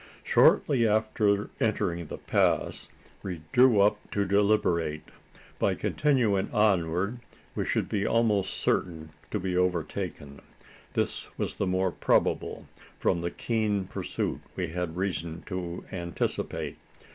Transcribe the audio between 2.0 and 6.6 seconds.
the pass, we drew up to deliberate. By continuing